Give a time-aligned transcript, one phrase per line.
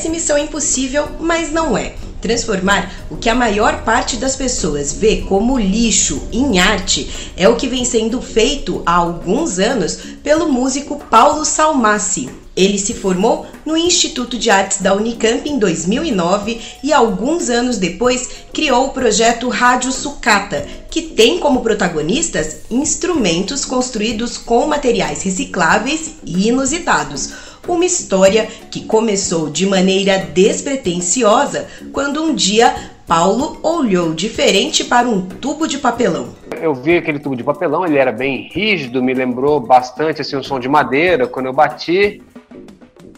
[0.00, 1.92] Parece missão impossível, mas não é.
[2.22, 7.56] Transformar o que a maior parte das pessoas vê como lixo em arte é o
[7.56, 12.30] que vem sendo feito há alguns anos pelo músico Paulo Salmassi.
[12.56, 18.26] Ele se formou no Instituto de Artes da Unicamp em 2009 e alguns anos depois
[18.54, 26.48] criou o projeto Rádio Sucata, que tem como protagonistas instrumentos construídos com materiais recicláveis e
[26.48, 32.74] inusitados uma história que começou de maneira despretensiosa quando um dia
[33.06, 36.28] Paulo olhou diferente para um tubo de papelão.
[36.60, 40.42] Eu vi aquele tubo de papelão, ele era bem rígido, me lembrou bastante assim um
[40.42, 42.22] som de madeira quando eu bati,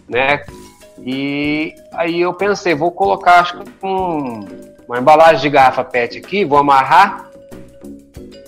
[0.09, 0.43] né?
[1.05, 4.47] E aí eu pensei, vou colocar acho que um,
[4.87, 7.31] uma embalagem de garrafa PET aqui, vou amarrar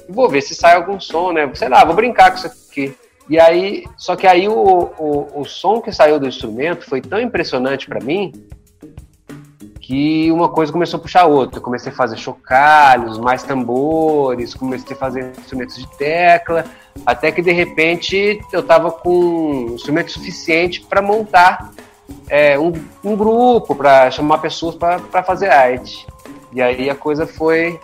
[0.09, 1.51] e vou ver se sai algum som, né?
[1.55, 2.95] Sei lá, vou brincar com isso aqui.
[3.28, 7.20] E aí, só que aí o, o, o som que saiu do instrumento foi tão
[7.20, 8.33] impressionante para mim
[9.80, 11.58] que uma coisa começou a puxar a outra.
[11.58, 16.64] Eu comecei a fazer chocalhos, mais tambores, comecei a fazer instrumentos de tecla,
[17.05, 21.70] até que de repente eu estava com um instrumento suficiente para montar
[22.28, 22.72] é, um,
[23.05, 26.06] um, grupo, para chamar pessoas para fazer arte.
[26.52, 27.78] E aí a coisa foi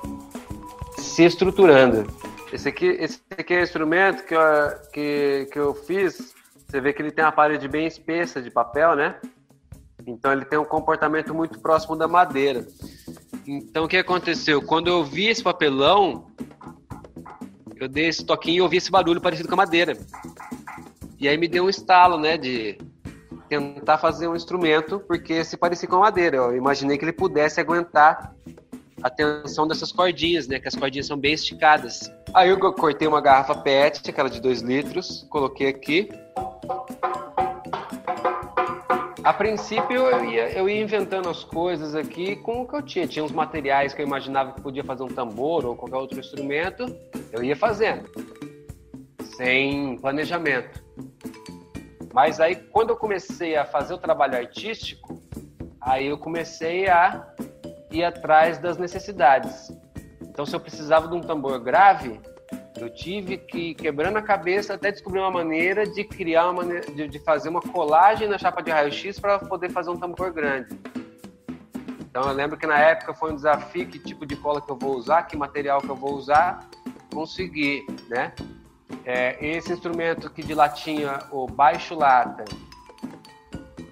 [0.96, 2.06] se estruturando.
[2.52, 4.40] Esse aqui, esse aqui é o instrumento que eu,
[4.92, 6.34] que, que eu fiz.
[6.66, 9.16] Você vê que ele tem uma parede bem espessa de papel, né?
[10.06, 12.66] Então ele tem um comportamento muito próximo da madeira.
[13.46, 14.60] Então o que aconteceu?
[14.62, 16.26] Quando eu vi esse papelão,
[17.76, 19.96] eu dei esse toquinho e ouvi esse barulho parecido com a madeira.
[21.18, 22.78] E aí me deu um estalo, né, de
[23.48, 26.36] tentar fazer um instrumento, porque se parecia com a madeira.
[26.36, 28.34] Eu imaginei que ele pudesse aguentar
[29.02, 30.60] a tensão dessas cordinhas, né?
[30.60, 32.10] Que as cordinhas são bem esticadas.
[32.32, 36.08] Aí eu cortei uma garrafa PET, aquela de 2 litros, coloquei aqui.
[39.24, 43.06] A princípio eu ia, eu ia inventando as coisas aqui com o que eu tinha.
[43.06, 46.86] Tinha uns materiais que eu imaginava que podia fazer um tambor ou qualquer outro instrumento.
[47.32, 48.08] Eu ia fazendo.
[49.36, 50.82] Sem planejamento.
[52.14, 55.20] Mas aí quando eu comecei a fazer o trabalho artístico,
[55.80, 57.26] aí eu comecei a
[57.90, 59.70] ir atrás das necessidades.
[60.30, 62.20] Então, se eu precisava de um tambor grave,
[62.78, 67.08] eu tive que quebrando a cabeça até descobrir uma maneira de criar uma maneira, de,
[67.08, 70.78] de fazer uma colagem na chapa de raio-x para poder fazer um tambor grande.
[72.00, 74.78] Então eu lembro que na época foi um desafio que tipo de cola que eu
[74.78, 76.68] vou usar, que material que eu vou usar,
[77.12, 78.32] conseguir, né?
[79.04, 82.44] É, esse instrumento aqui de latinha, o baixo lata,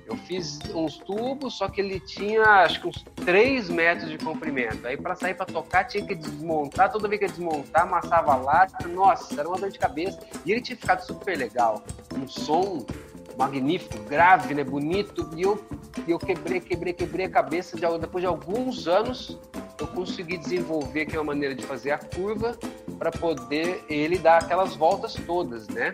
[0.09, 4.87] eu fiz uns tubos, só que ele tinha acho que uns 3 metros de comprimento.
[4.87, 8.67] Aí para sair para tocar tinha que desmontar, toda vez que ia desmontar, amassava lá.
[8.89, 10.19] Nossa, era uma dor de cabeça.
[10.47, 11.83] E ele tinha ficado super legal.
[12.17, 12.87] Um som
[13.37, 15.29] magnífico, grave, né, bonito.
[15.37, 15.63] E eu,
[16.09, 17.77] eu quebrei, quebrei, quebrei a cabeça.
[17.77, 19.39] De, depois de alguns anos,
[19.79, 22.59] eu consegui desenvolver aqui uma maneira de fazer a curva
[22.99, 25.93] para poder ele dar aquelas voltas todas, né?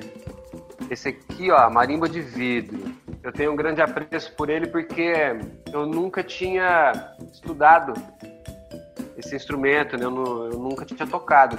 [0.88, 2.93] Esse aqui, ó, marimba de vidro
[3.24, 5.14] eu tenho um grande apreço por ele porque
[5.72, 7.94] eu nunca tinha estudado
[9.16, 10.04] esse instrumento, né?
[10.04, 11.56] eu, não, eu nunca tinha tocado.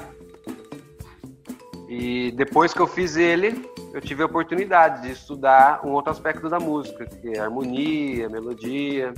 [1.90, 6.48] E depois que eu fiz ele, eu tive a oportunidade de estudar um outro aspecto
[6.50, 9.12] da música, que é harmonia, melodia.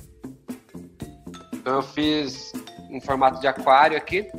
[1.53, 2.53] Então eu fiz
[2.89, 4.31] em formato de aquário aqui.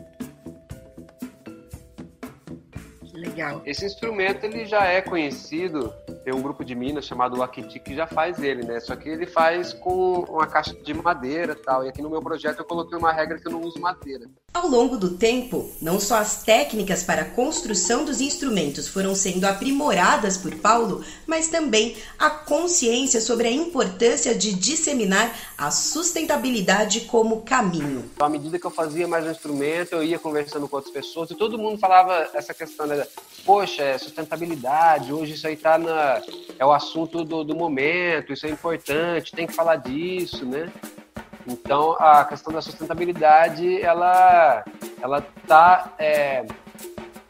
[3.13, 3.61] Legal.
[3.67, 5.93] Esse instrumento ele já é conhecido
[6.29, 8.79] tem um grupo de Minas chamado Wakiti que já faz ele, né?
[8.81, 11.87] Só que ele faz com uma caixa de madeira tal.
[11.87, 14.27] E aqui no meu projeto eu coloquei uma regra que eu não uso madeira.
[14.59, 19.45] Ao longo do tempo, não só as técnicas para a construção dos instrumentos foram sendo
[19.45, 27.43] aprimoradas por Paulo, mas também a consciência sobre a importância de disseminar a sustentabilidade como
[27.43, 28.11] caminho.
[28.19, 31.37] À medida que eu fazia mais um instrumento, eu ia conversando com outras pessoas e
[31.37, 33.07] todo mundo falava essa questão da,
[33.47, 36.21] poxa, é sustentabilidade, hoje isso aí tá na,
[36.59, 40.73] é o assunto do, do momento, isso é importante, tem que falar disso, né?
[41.49, 44.65] Então, a questão da sustentabilidade, ela
[45.01, 46.45] ela está é,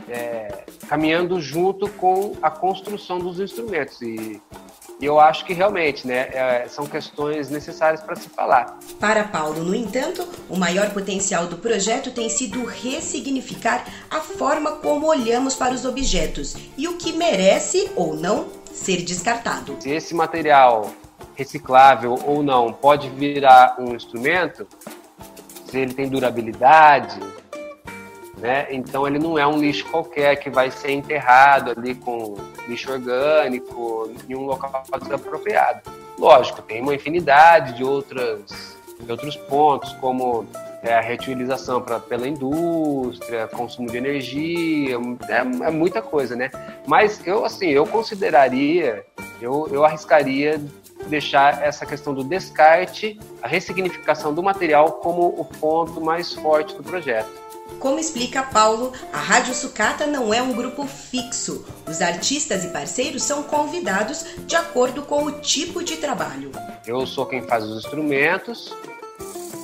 [0.08, 4.40] é, caminhando junto com a construção dos instrumentos e
[5.00, 8.78] E eu acho que realmente, né, é, são questões necessárias para se falar.
[8.98, 15.06] Para Paulo, no entanto, o maior potencial do projeto tem sido ressignificar a forma como
[15.06, 19.76] olhamos para os objetos e o que merece ou não ser descartado.
[19.78, 20.90] Se esse material
[21.38, 24.66] reciclável ou não pode virar um instrumento,
[25.70, 27.20] se ele tem durabilidade,
[28.38, 28.66] né?
[28.70, 32.36] Então ele não é um lixo qualquer que vai ser enterrado ali com
[32.66, 35.80] lixo orgânico em um local desapropriado.
[36.18, 40.44] Lógico, tem uma infinidade de outras de outros pontos, como
[40.82, 44.96] é, a reutilização pra, pela indústria, consumo de energia,
[45.28, 46.50] é, é, muita coisa, né?
[46.84, 49.04] Mas eu assim, eu consideraria,
[49.40, 50.60] eu, eu arriscaria
[51.08, 56.82] deixar essa questão do descarte, a ressignificação do material como o ponto mais forte do
[56.82, 57.48] projeto.
[57.78, 61.64] Como explica Paulo, a Rádio Sucata não é um grupo fixo.
[61.86, 66.50] Os artistas e parceiros são convidados de acordo com o tipo de trabalho.
[66.86, 68.74] Eu sou quem faz os instrumentos,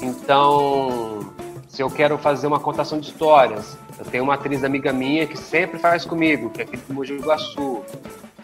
[0.02, 1.32] então
[1.66, 5.36] se eu quero fazer uma contação de histórias, eu tenho uma atriz amiga minha que
[5.36, 7.82] sempre faz comigo, que é do Mogi Guaçu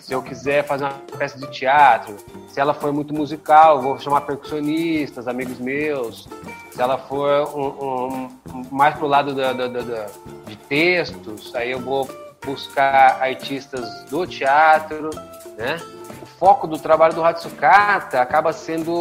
[0.01, 2.17] se eu quiser fazer uma peça de teatro,
[2.49, 6.29] se ela for muito musical, vou chamar percussionistas, amigos meus.
[6.71, 10.07] Se ela for um, um, mais pro lado da, da, da,
[10.47, 12.09] de textos, aí eu vou
[12.45, 15.11] buscar artistas do teatro,
[15.57, 15.77] né?
[16.23, 18.93] O foco do trabalho do Hatsukata acaba sendo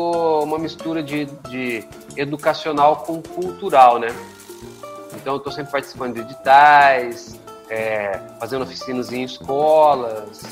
[0.44, 1.88] uma mistura de, de
[2.18, 4.10] educacional com cultural, né?
[5.16, 10.44] Então eu estou sempre participando de editais, é, fazendo oficinas em escolas,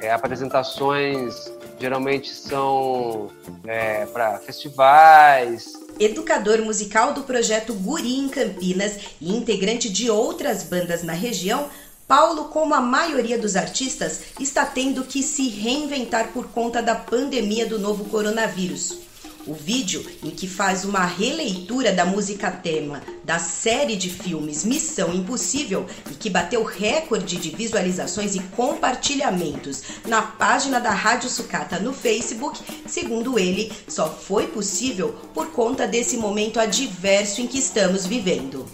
[0.00, 3.30] é, apresentações geralmente são
[3.66, 5.72] é, para festivais.
[5.98, 11.68] Educador musical do projeto Guri em Campinas e integrante de outras bandas na região,
[12.06, 17.66] Paulo, como a maioria dos artistas, está tendo que se reinventar por conta da pandemia
[17.66, 19.09] do novo coronavírus.
[19.46, 25.14] O vídeo, em que faz uma releitura da música tema da série de filmes Missão
[25.14, 31.92] Impossível e que bateu recorde de visualizações e compartilhamentos na página da Rádio Sucata no
[31.92, 38.66] Facebook, segundo ele, só foi possível por conta desse momento adverso em que estamos vivendo.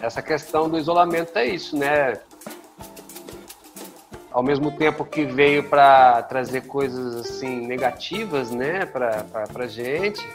[0.00, 2.18] Essa questão do isolamento é isso, né?
[4.32, 10.26] Ao mesmo tempo que veio para trazer coisas assim negativas, né, para para gente,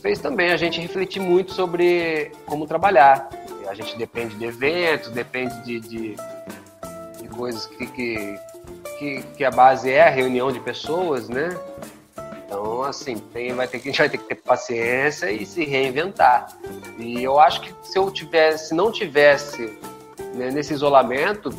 [0.00, 3.28] fez também a gente refletir muito sobre como trabalhar.
[3.68, 6.16] A gente depende de eventos, depende de, de,
[7.20, 8.38] de coisas que, que,
[8.98, 11.48] que, que, a base é a reunião de pessoas, né?
[12.46, 16.46] Então, assim, tem, vai ter, a gente vai ter que ter paciência e se reinventar.
[16.96, 19.76] E eu acho que se eu tivesse, se não tivesse
[20.34, 21.50] né, nesse isolamento,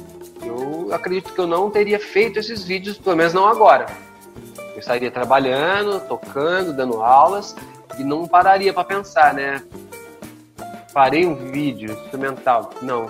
[0.94, 3.86] acredito que eu não teria feito esses vídeos, pelo menos não agora.
[4.74, 7.56] Eu estaria trabalhando, tocando, dando aulas
[7.98, 9.64] e não pararia para pensar, né?
[10.94, 12.72] Parei um vídeo instrumental.
[12.82, 13.10] Não.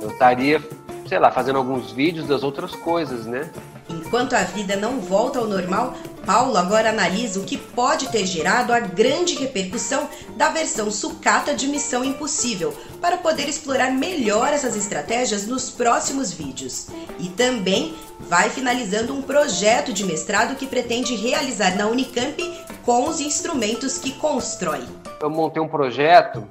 [0.00, 0.62] Eu estaria,
[1.06, 3.50] sei lá, fazendo alguns vídeos das outras coisas, né?
[3.88, 5.94] Enquanto a vida não volta ao normal,
[6.26, 11.66] Paulo agora analisa o que pode ter gerado a grande repercussão da versão sucata de
[11.66, 16.88] Missão Impossível, para poder explorar melhor essas estratégias nos próximos vídeos.
[17.18, 22.36] E também vai finalizando um projeto de mestrado que pretende realizar na Unicamp
[22.84, 24.82] com os instrumentos que constrói.
[25.20, 26.46] Eu montei um projeto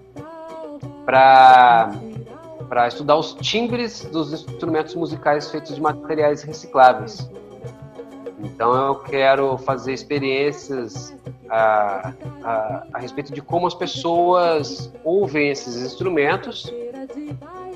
[1.05, 1.91] para
[2.67, 7.29] para estudar os timbres dos instrumentos musicais feitos de materiais recicláveis.
[8.39, 11.15] Então eu quero fazer experiências
[11.49, 16.71] a, a, a respeito de como as pessoas ouvem esses instrumentos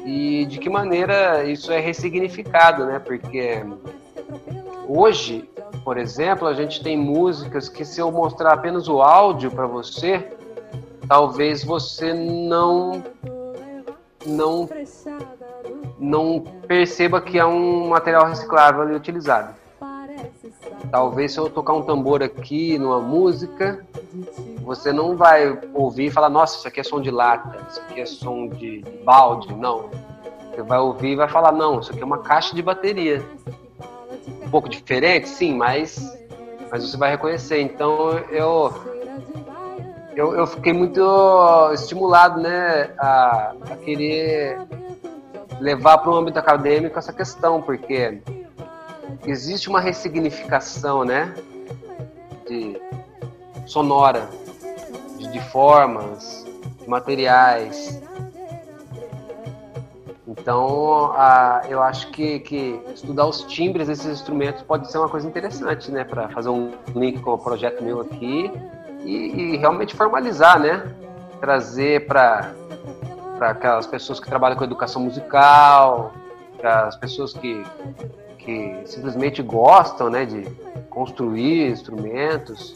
[0.05, 2.99] e de que maneira isso é ressignificado, né?
[2.99, 3.63] Porque
[4.87, 5.49] hoje,
[5.83, 10.27] por exemplo, a gente tem músicas que se eu mostrar apenas o áudio para você,
[11.07, 13.03] talvez você não
[14.25, 14.67] não
[15.99, 19.55] não perceba que é um material reciclável ali utilizado.
[20.89, 23.85] Talvez se eu tocar um tambor aqui numa música,
[24.63, 28.01] você não vai ouvir e falar, nossa, isso aqui é som de lata, isso aqui
[28.01, 29.53] é som de balde.
[29.53, 29.89] Não.
[30.49, 33.23] Você vai ouvir e vai falar, não, isso aqui é uma caixa de bateria.
[34.43, 36.17] Um pouco diferente, sim, mas,
[36.69, 37.61] mas você vai reconhecer.
[37.61, 38.73] Então eu,
[40.15, 41.01] eu, eu fiquei muito
[41.73, 44.59] estimulado né, a, a querer
[45.59, 48.21] levar para o âmbito acadêmico essa questão, porque
[49.25, 51.33] existe uma ressignificação, né?
[52.47, 52.81] De
[53.65, 54.27] sonora,
[55.17, 56.45] de, de formas,
[56.81, 58.01] de materiais.
[60.27, 65.27] Então a, eu acho que, que estudar os timbres desses instrumentos pode ser uma coisa
[65.27, 66.03] interessante, né?
[66.03, 68.51] Para fazer um link com o projeto meu aqui
[69.03, 70.83] e, e realmente formalizar, né?
[71.39, 72.53] Trazer para
[73.39, 76.13] aquelas pessoas que trabalham com educação musical,
[76.57, 77.63] para as pessoas que,
[78.37, 80.25] que simplesmente gostam, né?
[80.25, 80.45] De
[80.89, 82.75] construir instrumentos.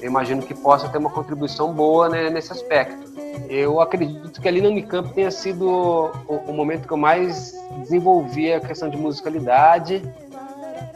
[0.00, 3.12] Eu imagino que possa ter uma contribuição boa né, nesse aspecto.
[3.48, 8.52] Eu acredito que ali no Unicamp tenha sido o, o momento que eu mais desenvolvi
[8.52, 10.02] a questão de musicalidade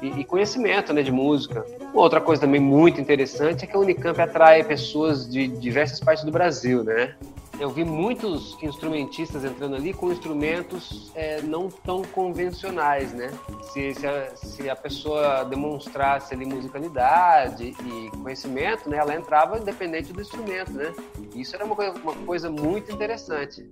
[0.03, 1.65] e, e, conhecimento né, de música.
[1.97, 6.25] Uma outra coisa também muito interessante é que a Unicamp atrai pessoas de diversas partes
[6.25, 7.15] do Brasil, né?
[7.59, 13.33] eu vi muitos instrumentistas entrando ali com instrumentos é, não tão convencionais, né?
[13.73, 20.13] Se, se, a, se, a, pessoa demonstrasse ali musicalidade e conhecimento, né, ela entrava independente
[20.13, 20.93] do instrumento, né?
[21.35, 23.67] Isso era uma uma coisa muito interessante.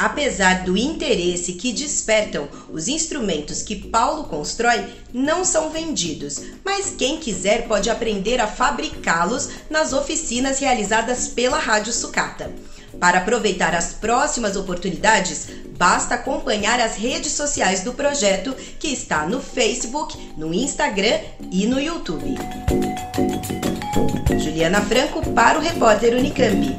[0.00, 7.18] Apesar do interesse que despertam os instrumentos que Paulo constrói, não são vendidos, mas quem
[7.18, 12.50] quiser pode aprender a fabricá-los nas oficinas realizadas pela Rádio Sucata.
[12.98, 19.38] Para aproveitar as próximas oportunidades, basta acompanhar as redes sociais do projeto, que está no
[19.38, 21.20] Facebook, no Instagram
[21.52, 22.38] e no YouTube.
[24.42, 26.78] Juliana Franco para o repórter Unicamp.